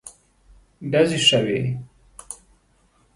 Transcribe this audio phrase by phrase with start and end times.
[0.91, 1.59] ډزې شوې.